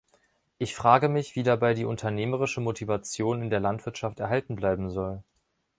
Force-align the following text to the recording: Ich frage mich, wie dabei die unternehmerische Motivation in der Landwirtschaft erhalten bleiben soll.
Ich 0.57 0.73
frage 0.73 1.09
mich, 1.09 1.35
wie 1.35 1.43
dabei 1.43 1.75
die 1.75 1.85
unternehmerische 1.85 2.59
Motivation 2.59 3.43
in 3.43 3.51
der 3.51 3.59
Landwirtschaft 3.59 4.19
erhalten 4.19 4.55
bleiben 4.55 4.89
soll. 4.89 5.21